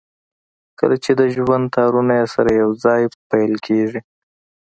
کله 0.79 0.95
چې 1.03 1.11
د 1.19 1.21
ژوند 1.35 1.65
تارونه 1.77 2.13
يې 2.19 2.27
سره 2.35 2.51
يو 2.61 2.69
ځای 2.83 3.01
پييل 3.29 3.55
کېږي. 3.67 3.99